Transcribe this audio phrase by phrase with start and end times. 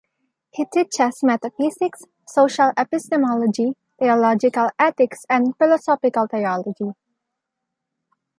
[0.49, 6.93] He teaches metaphysics, social epistemology, theological ethics, and philosophical theology.